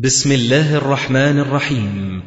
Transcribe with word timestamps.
بسم 0.00 0.32
الله 0.32 0.76
الرحمن 0.76 1.16
الرحيم. 1.16 2.22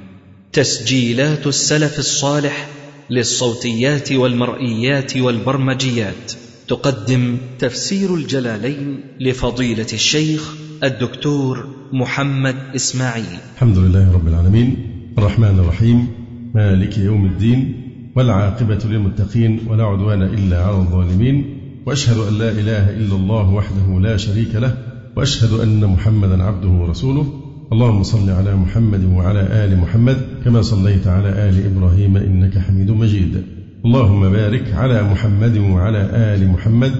تسجيلات 0.54 1.48
السلف 1.48 1.99
الصالح 1.99 2.69
للصوتيات 3.09 4.11
والمرئيات 4.11 5.17
والبرمجيات. 5.17 6.32
تقدم 6.67 7.37
تفسير 7.59 8.16
الجلالين 8.16 9.00
لفضيلة 9.20 9.88
الشيخ 9.93 10.54
الدكتور 10.84 11.68
محمد 11.93 12.55
إسماعيل. 12.75 13.38
الحمد 13.55 13.78
لله 13.78 14.14
رب 14.14 14.28
العالمين. 14.28 14.76
الرحمن 15.18 15.60
الرحيم. 15.60 16.08
مالك 16.56 16.98
يوم 16.98 17.26
الدين. 17.26 17.74
والعاقبة 18.16 18.80
للمتقين. 18.86 19.60
ولا 19.68 19.84
عدوان 19.84 20.22
إلا 20.22 20.64
على 20.64 20.76
الظالمين. 20.76 21.60
وأشهد 21.86 22.18
أن 22.18 22.38
لا 22.38 22.52
إله 22.52 22.90
إلا 22.90 23.16
الله 23.16 23.50
وحده 23.50 24.00
لا 24.00 24.18
شريك 24.18 24.56
له. 24.56 24.78
وأشهد 25.16 25.60
أن 25.60 25.86
محمدا 25.86 26.44
عبده 26.44 26.70
ورسوله. 26.70 27.48
اللهم 27.74 28.04
صل 28.04 28.30
على 28.30 28.56
محمد 28.56 29.04
وعلى 29.06 29.40
آل 29.40 29.77
محمد 29.77 30.18
كما 30.46 30.62
صليت 30.62 31.08
على 31.08 31.30
آل 31.30 31.66
إبراهيم 31.66 32.18
إنك 32.18 32.58
حميد 32.58 32.91
مجيد. 32.91 33.44
اللهم 33.86 34.30
بارك 34.30 34.73
على 34.73 35.04
محمد 35.04 35.58
وعلى 35.58 36.10
آل 36.13 36.48
محمد 36.48 36.91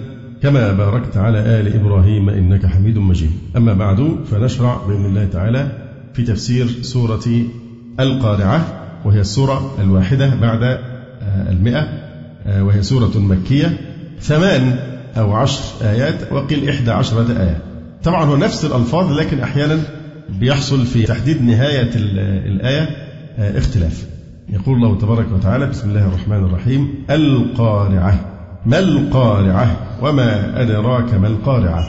كما 0.44 0.72
باركت 0.72 1.18
على 1.18 1.40
آل 1.40 1.76
إبراهيم 1.76 2.30
إنك 2.30 2.66
حميد 2.66 2.98
مجيد. 2.98 3.32
أما 3.58 3.74
بعد 3.74 4.16
فنشرع 4.32 4.82
بإذن 4.88 5.06
الله 5.06 5.26
تعالى 5.26 5.72
في 6.14 6.24
تفسير 6.24 6.68
سورة 6.82 7.44
القارعة 8.00 8.66
وهي 9.06 9.20
السورة 9.20 9.76
الواحدة 9.80 10.36
بعد 10.36 10.64
آه، 10.64 11.52
المئة 11.52 11.88
آه، 12.46 12.64
وهي 12.64 12.84
سورة 12.84 13.18
مكية. 13.18 13.78
ثمان 14.22 14.76
أو 15.18 15.34
عشر 15.34 15.64
آيات 15.82 16.32
وقيل 16.32 16.70
إحدى 16.70 16.92
عشرة 16.92 17.42
آية. 17.42 17.62
طبعا 18.04 18.26
هو 18.26 18.36
نفس 18.36 18.66
الألفاظ 18.66 19.12
لكن 19.20 19.40
أحيانا 19.40 19.99
بيحصل 20.40 20.86
في 20.86 21.04
تحديد 21.04 21.44
نهاية 21.44 21.90
الآية 22.46 22.90
آه، 23.40 23.58
اختلاف. 23.58 24.08
يقول 24.50 24.76
الله 24.76 24.98
تبارك 24.98 25.32
وتعالى 25.32 25.66
بسم 25.66 25.90
الله 25.90 26.08
الرحمن 26.08 26.38
الرحيم 26.38 26.94
القارعة. 27.10 28.20
ما 28.66 28.80
القارعة؟ 28.80 29.76
وما 30.02 30.62
أدراك 30.62 31.14
ما 31.14 31.28
القارعة؟ 31.28 31.84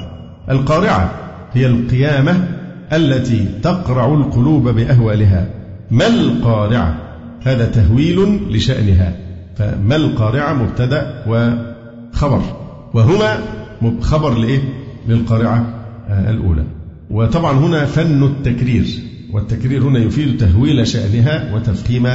القارعة 0.51 1.11
هي 1.53 1.67
القيامة 1.67 2.49
التي 2.93 3.49
تقرع 3.63 4.15
القلوب 4.15 4.69
بأهوالها. 4.69 5.47
ما 5.91 6.07
القارعة؟ 6.07 6.95
هذا 7.43 7.67
تهويل 7.67 8.41
لشأنها. 8.51 9.13
فما 9.57 9.97
القارعة؟ 9.97 10.53
مبتدأ 10.53 11.25
وخبر. 11.27 12.43
وهما 12.95 13.39
خبر 14.01 14.39
لإيه؟ 14.39 14.61
للقارعة 15.09 15.67
آه، 16.09 16.31
الأولى. 16.31 16.65
وطبعا 17.11 17.53
هنا 17.53 17.85
فن 17.85 18.23
التكرير 18.23 18.87
والتكرير 19.33 19.83
هنا 19.83 19.99
يفيد 19.99 20.37
تهويل 20.37 20.87
شأنها 20.87 21.55
وتفخيم 21.55 22.09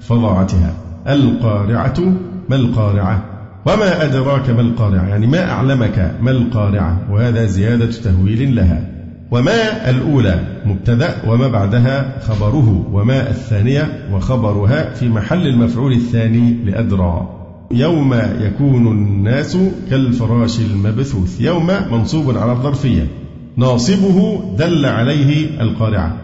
فظاعتها. 0.00 0.74
القارعة 1.08 2.00
ما 2.48 2.56
القارعة؟ 2.56 3.24
وما 3.66 4.04
أدراك 4.04 4.50
ما 4.50 4.60
القارعة؟ 4.60 5.08
يعني 5.08 5.26
ما 5.26 5.50
أعلمك 5.50 6.14
ما 6.22 6.30
القارعة؟ 6.30 7.00
وهذا 7.10 7.46
زيادة 7.46 7.86
تهويل 7.86 8.56
لها. 8.56 8.88
وما 9.30 9.90
الأولى؟ 9.90 10.40
مبتدأ 10.66 11.14
وما 11.26 11.48
بعدها 11.48 12.18
خبره. 12.20 12.86
وما 12.92 13.30
الثانية؟ 13.30 14.08
وخبرها 14.12 14.94
في 14.94 15.08
محل 15.08 15.46
المفعول 15.46 15.92
الثاني 15.92 16.64
لأدرى. 16.64 17.28
يوم 17.70 18.14
يكون 18.40 18.86
الناس 18.86 19.58
كالفراش 19.90 20.60
المبثوث. 20.60 21.40
يوم 21.40 21.66
منصوب 21.90 22.38
على 22.38 22.52
الظرفية. 22.52 23.21
ناصبه 23.56 24.42
دل 24.58 24.86
عليه 24.86 25.60
القارعة 25.60 26.16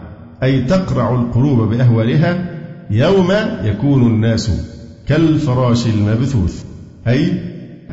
أي 0.42 0.62
تقرع 0.62 1.14
القلوب 1.14 1.70
بأهوالها 1.70 2.58
يوم 2.90 3.32
يكون 3.62 4.02
الناس 4.02 4.50
كالفراش 5.06 5.86
المبثوث 5.86 6.64
أي 7.08 7.32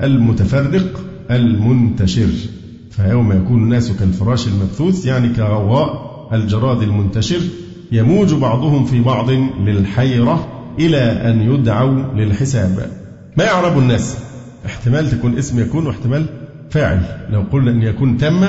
المتفرق 0.04 1.02
المنتشر 1.32 2.30
فيوم 2.92 3.32
يكون 3.32 3.64
الناس 3.64 3.92
كالفراش 3.92 4.48
المبثوث 4.48 5.06
يعني 5.06 5.30
كغواء 5.30 6.06
الجراد 6.34 6.82
المنتشر 6.82 7.42
يموج 7.92 8.34
بعضهم 8.34 8.86
في 8.86 9.02
بعض 9.02 9.30
للحيرة 9.60 10.48
إلى 10.80 10.98
أن 10.98 11.42
يدعوا 11.42 12.14
للحساب. 12.16 12.92
ما 13.38 13.44
يعرب 13.44 13.78
الناس؟ 13.78 14.18
احتمال 14.66 15.12
تكون 15.12 15.38
اسم 15.38 15.60
يكون 15.60 15.88
واحتمال 15.88 16.26
فاعل. 16.70 17.02
لو 17.30 17.44
قلنا 17.52 17.72
أن 17.72 17.82
يكون 17.82 18.18
تم 18.18 18.46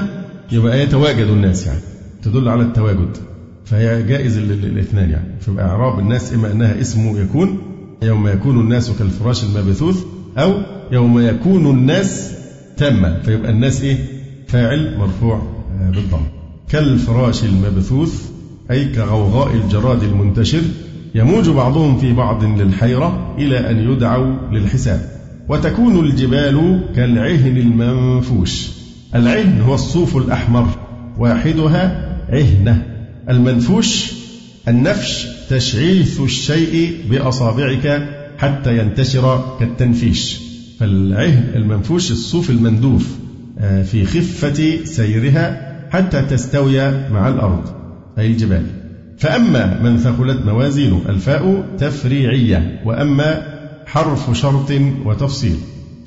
يبقى 0.52 0.82
يتواجد 0.82 1.26
الناس 1.26 1.66
يعني 1.66 1.80
تدل 2.22 2.48
على 2.48 2.62
التواجد. 2.62 3.16
فهي 3.64 4.02
جائز 4.02 4.38
الاثنان 4.38 5.10
يعني. 5.10 5.28
فيبقى 5.40 5.64
إعراب 5.64 5.98
الناس 5.98 6.32
إما 6.34 6.52
أنها 6.52 6.80
اسم 6.80 7.22
يكون 7.22 7.58
يوم 8.02 8.28
يكون 8.28 8.60
الناس 8.60 8.90
كالفراش 8.90 9.44
المبثوث 9.44 10.04
أو 10.38 10.52
يوم 10.92 11.20
يكون 11.20 11.66
الناس 11.66 12.32
تامة 12.76 13.20
فيبقى 13.22 13.50
الناس 13.50 13.82
إيه؟ 13.82 13.98
فاعل 14.46 14.98
مرفوع 14.98 15.42
آه، 15.80 15.90
بالضم. 15.90 16.22
كالفراش 16.68 17.44
المبثوث 17.44 18.30
أي 18.70 18.84
كغوغاء 18.84 19.54
الجراد 19.54 20.02
المنتشر 20.02 20.62
يموج 21.14 21.50
بعضهم 21.50 21.98
في 21.98 22.12
بعض 22.12 22.44
للحيرة 22.44 23.34
إلى 23.38 23.70
أن 23.70 23.92
يدعوا 23.92 24.36
للحساب. 24.52 25.10
وتكون 25.48 26.04
الجبال 26.04 26.80
كالعهن 26.96 27.56
المنفوش. 27.56 28.68
العهن 29.14 29.60
هو 29.60 29.74
الصوف 29.74 30.16
الأحمر 30.16 30.68
واحدها 31.18 32.08
عهنة. 32.28 32.82
المنفوش 33.28 34.12
النفش 34.68 35.26
تشعيث 35.50 36.20
الشيء 36.20 36.96
بأصابعك 37.10 38.08
حتى 38.38 38.78
ينتشر 38.78 39.56
كالتنفيش. 39.60 40.40
فالعهن 40.80 41.52
المنفوش 41.56 42.10
الصوف 42.10 42.50
المندوف 42.50 43.16
آه، 43.58 43.82
في 43.82 44.04
خفة 44.04 44.84
سيرها 44.84 45.72
حتى 45.90 46.22
تستوي 46.22 46.90
مع 47.10 47.28
الأرض 47.28 47.64
أي 48.18 48.26
الجبال. 48.26 48.66
فأما 49.18 49.82
من 49.82 49.98
ثقلت 49.98 50.46
موازينه 50.46 51.02
الفاء 51.08 51.64
تفريعية 51.78 52.80
وأما 52.84 53.42
حرف 53.86 54.38
شرط 54.38 54.72
وتفصيل. 55.04 55.56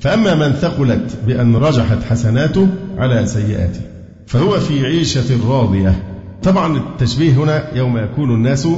فأما 0.00 0.34
من 0.34 0.52
ثقلت 0.52 1.16
بأن 1.26 1.56
رجحت 1.56 2.02
حسناته 2.10 2.68
على 3.00 3.26
سيئاته 3.26 3.80
فهو 4.26 4.60
في 4.60 4.86
عيشة 4.86 5.48
راضية. 5.48 6.02
طبعا 6.42 6.76
التشبيه 6.76 7.32
هنا 7.32 7.76
يوم 7.76 7.98
يكون 7.98 8.34
الناس 8.34 8.68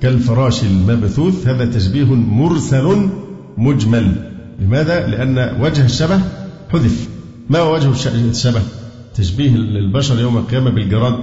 كالفراش 0.00 0.64
المبثوث 0.64 1.48
هذا 1.48 1.64
تشبيه 1.64 2.14
مرسل 2.14 3.08
مجمل. 3.58 4.30
لماذا؟ 4.60 5.06
لأن 5.06 5.62
وجه 5.62 5.84
الشبه 5.84 6.20
حذف. 6.72 7.08
ما 7.50 7.58
هو 7.58 7.74
وجه 7.74 7.90
الشبه؟ 8.30 8.62
تشبيه 9.14 9.54
البشر 9.54 10.20
يوم 10.20 10.38
القيامة 10.38 10.70
بالجراد 10.70 11.18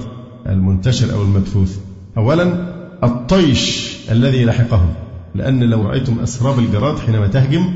المنتشر 0.49 1.13
أو 1.13 1.21
المبثوث. 1.21 1.77
أولا 2.17 2.73
الطيش 3.03 3.95
الذي 4.11 4.45
لحقهم 4.45 4.93
لأن 5.35 5.63
لو 5.63 5.81
رأيتم 5.81 6.19
أسراب 6.19 6.59
الجراد 6.59 6.99
حينما 6.99 7.27
تهجم 7.27 7.73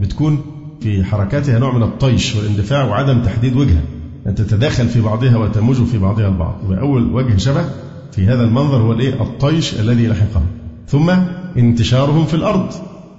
بتكون 0.00 0.40
في 0.80 1.04
حركاتها 1.04 1.58
نوع 1.58 1.76
من 1.76 1.82
الطيش 1.82 2.36
والاندفاع 2.36 2.84
وعدم 2.84 3.22
تحديد 3.22 3.56
وجهها. 3.56 3.82
أن 4.26 4.34
تتداخل 4.34 4.88
في 4.88 5.00
بعضها 5.00 5.36
وتموج 5.36 5.84
في 5.84 5.98
بعضها 5.98 6.28
البعض. 6.28 6.60
يبقى 6.64 6.80
أول 6.80 7.12
وجه 7.12 7.36
شبه 7.36 7.64
في 8.12 8.26
هذا 8.26 8.44
المنظر 8.44 8.76
هو 8.76 8.92
الإيه؟ 8.92 9.22
الطيش 9.22 9.80
الذي 9.80 10.06
لحقهم. 10.06 10.46
ثم 10.88 11.12
انتشارهم 11.58 12.24
في 12.24 12.34
الأرض. 12.34 12.72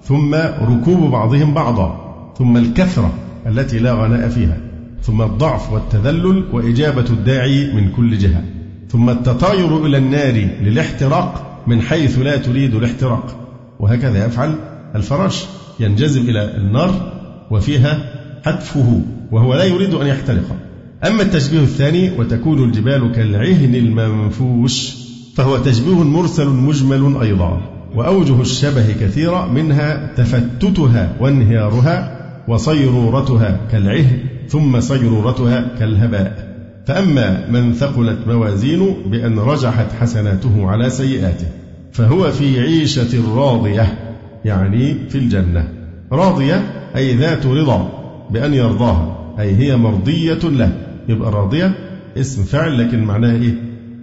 ثم 0.03 0.35
ركوب 0.61 1.11
بعضهم 1.11 1.53
بعضا. 1.53 2.15
ثم 2.37 2.57
الكثرة 2.57 3.13
التي 3.47 3.79
لا 3.79 3.93
غناء 3.93 4.29
فيها. 4.29 4.57
ثم 5.01 5.21
الضعف 5.21 5.73
والتذلل 5.73 6.43
وإجابة 6.53 7.05
الداعي 7.09 7.73
من 7.73 7.91
كل 7.91 8.17
جهة. 8.17 8.43
ثم 8.89 9.09
التطاير 9.09 9.85
إلى 9.85 9.97
النار 9.97 10.49
للاحتراق 10.61 11.61
من 11.67 11.81
حيث 11.81 12.19
لا 12.19 12.37
تريد 12.37 12.75
الاحتراق. 12.75 13.35
وهكذا 13.79 14.25
يفعل 14.25 14.55
الفراش. 14.95 15.45
ينجذب 15.79 16.29
إلى 16.29 16.57
النار 16.57 17.13
وفيها 17.51 17.99
حتفه. 18.45 19.01
وهو 19.31 19.55
لا 19.55 19.63
يريد 19.63 19.93
أن 19.93 20.07
يحترق. 20.07 20.64
أما 21.07 21.21
التشبيه 21.21 21.59
الثاني 21.59 22.11
وتكون 22.19 22.63
الجبال 22.63 23.11
كالعهن 23.11 23.75
المنفوش 23.75 24.95
فهو 25.35 25.57
تشبيه 25.57 26.03
مرسل 26.03 26.47
مجمل 26.47 27.21
أيضا 27.21 27.61
وأوجه 27.95 28.41
الشبه 28.41 28.91
كثيرة 29.01 29.51
منها 29.51 30.13
تفتتها 30.17 31.15
وانهيارها 31.19 32.17
وصيرورتها 32.47 33.59
كالعهن 33.71 34.19
ثم 34.49 34.79
صيرورتها 34.79 35.67
كالهباء. 35.79 36.55
فأما 36.87 37.49
من 37.49 37.73
ثقلت 37.73 38.19
موازينه 38.27 38.95
بأن 39.05 39.39
رجحت 39.39 39.91
حسناته 39.99 40.67
على 40.67 40.89
سيئاته 40.89 41.47
فهو 41.91 42.31
في 42.31 42.59
عيشة 42.59 43.35
راضية 43.35 43.99
يعني 44.45 45.09
في 45.09 45.17
الجنة. 45.17 45.67
راضية 46.11 46.63
أي 46.95 47.15
ذات 47.15 47.45
رضا 47.45 47.89
بأن 48.31 48.53
يرضاها 48.53 49.35
أي 49.39 49.55
هي 49.55 49.75
مرضية 49.75 50.39
له. 50.43 50.71
يبقى 51.09 51.31
راضية 51.31 51.73
اسم 52.17 52.43
فعل 52.43 52.79
لكن 52.79 53.03
معناها 53.03 53.35
إيه؟ 53.35 53.53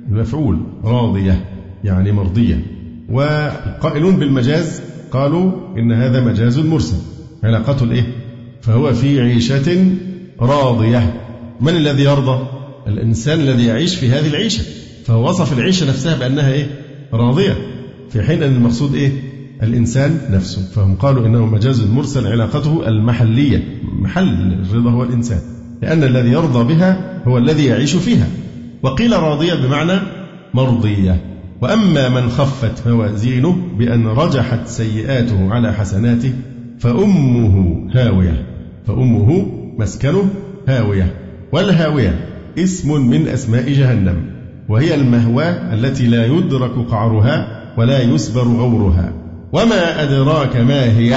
المفعول 0.08 0.58
راضية 0.84 1.44
يعني 1.84 2.12
مرضية. 2.12 2.60
والقائلون 3.08 4.16
بالمجاز 4.16 4.82
قالوا 5.10 5.52
إن 5.78 5.92
هذا 5.92 6.20
مجاز 6.20 6.58
مرسل. 6.58 6.96
علاقته 7.44 7.84
الإيه؟ 7.84 8.06
فهو 8.60 8.92
في 8.92 9.20
عيشة 9.20 9.86
راضية. 10.40 11.14
من 11.60 11.76
الذي 11.76 12.02
يرضى؟ 12.02 12.46
الإنسان 12.86 13.40
الذي 13.40 13.66
يعيش 13.66 13.96
في 13.96 14.08
هذه 14.08 14.28
العيشة. 14.28 14.62
فهو 15.04 15.28
وصف 15.28 15.58
العيشة 15.58 15.88
نفسها 15.88 16.16
بأنها 16.16 16.52
إيه؟ 16.52 16.66
راضية. 17.12 17.56
في 18.10 18.22
حين 18.22 18.42
أن 18.42 18.54
المقصود 18.54 18.94
إيه؟ 18.94 19.12
الإنسان 19.62 20.20
نفسه. 20.30 20.62
فهم 20.62 20.94
قالوا 20.94 21.26
إنه 21.26 21.46
مجاز 21.46 21.90
مرسل 21.90 22.26
علاقته 22.26 22.88
المحلية. 22.88 23.80
محل 24.00 24.52
الرضا 24.52 24.90
هو 24.90 25.02
الإنسان. 25.02 25.38
لأن 25.82 26.04
الذي 26.04 26.32
يرضى 26.32 26.74
بها 26.74 26.96
هو 27.28 27.38
الذي 27.38 27.64
يعيش 27.66 27.96
فيها. 27.96 28.26
وقيل 28.82 29.12
راضية 29.12 29.54
بمعنى 29.54 30.00
مرضية. 30.54 31.16
وأما 31.62 32.08
من 32.08 32.28
خفت 32.28 32.88
موازينه 32.88 33.56
بأن 33.78 34.06
رجحت 34.06 34.66
سيئاته 34.66 35.54
على 35.54 35.72
حسناته 35.72 36.32
فأمه 36.78 37.86
هاوية. 37.94 38.46
فأمه 38.86 39.46
مسكنه 39.78 40.28
هاوية. 40.68 41.14
والهاوية 41.52 42.28
اسم 42.58 43.10
من 43.10 43.28
أسماء 43.28 43.72
جهنم. 43.72 44.16
وهي 44.68 44.94
المهوى 44.94 45.48
التي 45.48 46.06
لا 46.06 46.26
يدرك 46.26 46.72
قعرها 46.90 47.62
ولا 47.78 48.02
يسبر 48.02 48.42
غورها 48.42 49.12
وما 49.52 50.02
أدراك 50.02 50.56
ما 50.56 50.84
هي؟ 50.98 51.16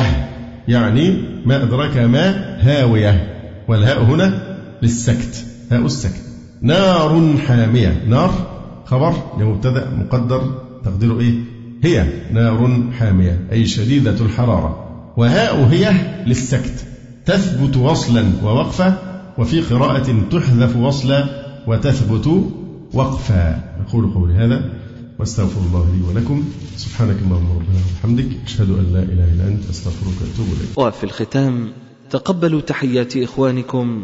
يعني 0.67 1.13
ما 1.45 1.63
أدراك 1.63 1.97
ما 1.97 2.56
هاوية. 2.59 3.35
والهاء 3.67 4.03
هنا 4.03 4.54
للسكت. 4.85 5.45
هاء 5.71 5.85
السكت 5.85 6.21
نار 6.61 7.37
حامية. 7.47 8.05
نار 8.07 8.31
خبر 8.85 9.13
لمبتدأ 9.39 9.89
مقدر 9.89 10.41
تقديره 10.85 11.19
إيه؟ 11.19 11.35
هي 11.83 11.95
نار 12.33 12.59
حامية 12.99 13.47
أي 13.51 13.65
شديدة 13.65 14.19
الحرارة. 14.25 14.71
وهاء 15.17 15.63
هي 15.73 15.93
للسكت. 16.25 16.77
تثبت 17.25 17.77
وصلا 17.77 18.23
ووقفا 18.43 18.87
وفي 19.37 19.61
قراءة 19.61 20.07
تحذف 20.31 20.75
وصلا 20.75 21.19
وتثبت 21.67 22.27
وقفا. 22.93 23.63
أقول 23.88 24.13
قولي 24.13 24.33
هذا 24.33 24.59
وأستغفر 25.19 25.61
الله 25.67 25.83
لي 25.95 26.01
ولكم. 26.07 26.43
سبحانك 26.77 27.17
اللهم 27.25 27.49
ربنا 27.57 27.79
وبحمدك 27.85 28.29
أشهد 28.45 28.69
أن 28.69 28.85
لا 28.93 29.03
إله 29.03 29.27
إلا 29.33 29.47
أنت 29.47 29.69
أستغفرك 29.69 30.15
وأتوب 30.21 30.47
إليك. 30.47 30.77
وفي 30.77 31.03
الختام 31.03 31.67
تقبلوا 32.09 32.61
تحيات 32.61 33.17
إخوانكم 33.17 34.03